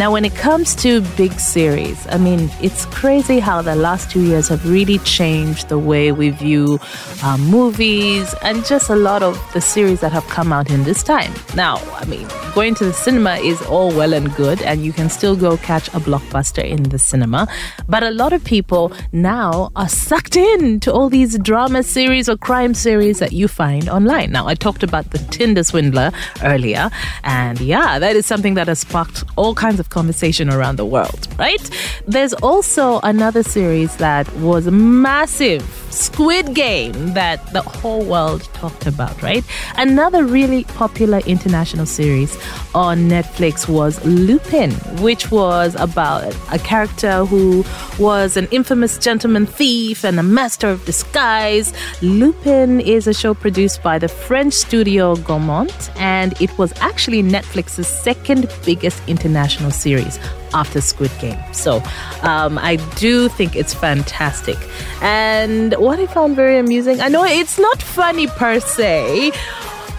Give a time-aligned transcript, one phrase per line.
[0.00, 4.22] Now, when it comes to big series, I mean, it's crazy how the last two
[4.22, 6.80] years have really changed the way we view
[7.22, 11.02] uh, movies and just a lot of the series that have come out in this
[11.02, 11.34] time.
[11.54, 15.10] Now, I mean, going to the cinema is all well and good, and you can
[15.10, 17.46] still go catch a blockbuster in the cinema.
[17.86, 22.38] But a lot of people now are sucked in to all these drama series or
[22.38, 24.32] crime series that you find online.
[24.32, 26.10] Now, I talked about the Tinder swindler
[26.42, 26.88] earlier,
[27.22, 31.28] and yeah, that is something that has sparked all kinds of conversation around the world,
[31.38, 31.70] right?
[32.06, 39.20] There's also another series that was massive Squid Game that the whole world talked about,
[39.22, 39.44] right?
[39.76, 42.36] Another really popular international series
[42.74, 44.70] on Netflix was Lupin,
[45.02, 47.64] which was about a character who
[47.98, 51.72] was an infamous gentleman thief and a master of disguise.
[52.02, 57.88] Lupin is a show produced by the French studio Gaumont, and it was actually Netflix's
[57.88, 60.18] second biggest international series
[60.54, 61.38] after Squid Game.
[61.52, 61.82] So
[62.22, 64.56] um, I do think it's fantastic.
[65.02, 69.32] And what I found very amusing, I know it's not funny per se,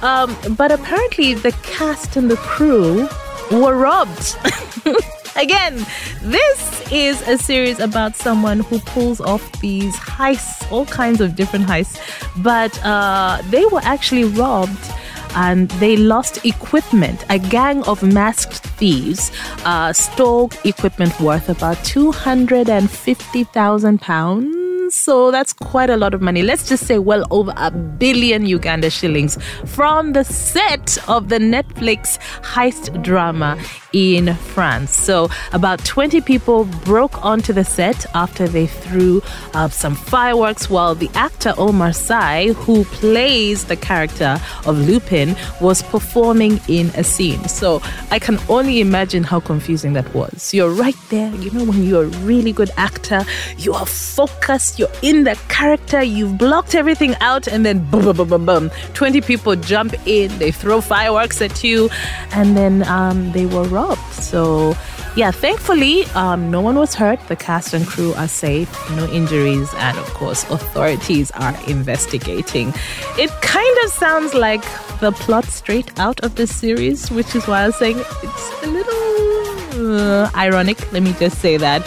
[0.04, 3.10] um, but apparently the cast and the crew
[3.52, 4.38] were robbed.
[5.36, 5.84] Again,
[6.22, 11.66] this is a series about someone who pulls off these heists, all kinds of different
[11.66, 11.98] heists,
[12.44, 14.92] but uh, they were actually robbed
[15.34, 17.26] and they lost equipment.
[17.30, 19.32] A gang of masked thieves
[19.66, 24.61] uh, stole equipment worth about 250,000 pounds
[24.92, 26.44] so that's quite a lot of money.
[26.44, 32.20] Let's just say well over a billion Uganda shillings from the set of the Netflix
[32.42, 33.58] heist drama
[33.94, 34.94] in France.
[34.95, 39.22] So about 20 people broke onto the set after they threw
[39.53, 45.81] uh, some fireworks while the actor Omar Sy, who plays the character of Lupin, was
[45.83, 47.48] performing in a scene.
[47.48, 50.54] So I can only imagine how confusing that was.
[50.54, 53.23] You're right there, you know, when you're a really good actor,
[53.58, 58.17] you are focused, you're in the character, you've blocked everything out, and then boom, boom,
[58.17, 58.71] boom, boom, boom.
[58.95, 61.89] 20 people jump in, they throw fireworks at you,
[62.31, 64.02] and then um, they were robbed.
[64.14, 64.75] So,
[65.15, 67.19] yeah, thankfully, um, no one was hurt.
[67.27, 72.73] The cast and crew are safe, no injuries, and of course, authorities are investigating.
[73.19, 74.63] It kind of sounds like
[74.99, 78.67] the plot straight out of this series, which is why I was saying it's a
[78.67, 80.92] little uh, ironic.
[80.92, 81.86] Let me just say that.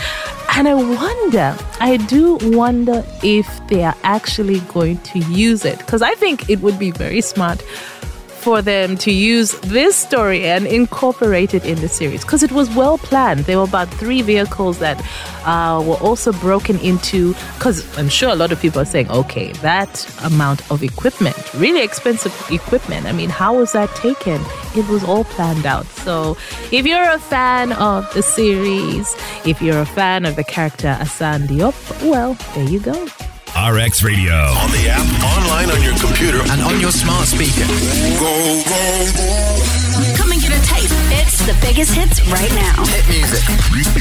[0.57, 5.79] And I wonder, I do wonder if they are actually going to use it.
[5.79, 7.61] Because I think it would be very smart
[8.45, 12.69] for them to use this story and incorporate it in the series because it was
[12.77, 13.41] well planned.
[13.41, 15.01] There were about three vehicles that
[15.47, 17.33] uh, were also broken into.
[17.55, 19.93] Because I'm sure a lot of people are saying, okay, that
[20.25, 23.07] amount of equipment, really expensive equipment.
[23.07, 24.41] I mean, how was that taken?
[24.77, 25.87] It was all planned out.
[25.87, 26.37] So
[26.71, 29.17] if you're a fan of the series,
[29.47, 31.75] if you're a fan of the character Assane Diop,
[32.11, 33.07] well, there you go.
[33.55, 34.35] RX Radio.
[34.35, 35.84] On the app, online on your
[36.25, 37.67] computer, and on your smart speaker.
[38.19, 38.33] Go,
[38.65, 39.29] go, go.
[40.17, 40.95] Come and get a taste.
[41.13, 42.85] It's the biggest hits right now.
[42.85, 43.45] Hit music.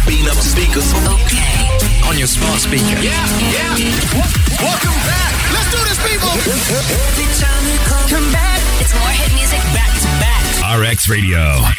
[0.07, 0.87] Bean up speakers.
[0.93, 1.67] Okay.
[2.07, 2.95] On your smart speaker.
[3.01, 3.75] Yeah, yeah.
[4.61, 5.33] Welcome back.
[5.51, 6.31] Let's do this, people.
[6.31, 10.79] Every time you come back, it's more hit music back to back.
[10.79, 11.73] RX Radio.